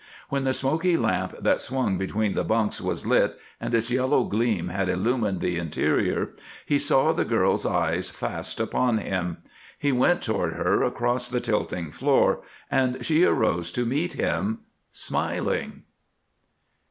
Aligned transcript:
When 0.29 0.45
the 0.45 0.53
smoky 0.55 0.97
lamp 0.97 1.33
that 1.41 1.61
swung 1.61 1.99
between 1.99 2.33
the 2.33 2.43
bunks 2.43 2.81
was 2.81 3.05
lit 3.05 3.37
and 3.59 3.71
its 3.71 3.91
yellow 3.91 4.23
gleam 4.23 4.69
had 4.69 4.89
illumined 4.89 5.41
the 5.41 5.57
interior 5.59 6.29
he 6.65 6.79
saw 6.79 7.11
the 7.11 7.23
girl's 7.23 7.67
eyes 7.67 8.09
fast 8.09 8.59
upon 8.59 8.97
him. 8.97 9.37
He 9.77 9.91
went 9.91 10.23
toward 10.23 10.53
her 10.53 10.81
across 10.81 11.29
the 11.29 11.39
tilting 11.39 11.91
floor 11.91 12.41
and 12.71 13.05
she 13.05 13.23
arose 13.25 13.71
to 13.73 13.85
meet 13.85 14.13
him, 14.13 14.61
smiling. 14.89 15.83